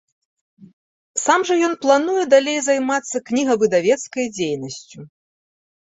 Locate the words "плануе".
1.85-2.23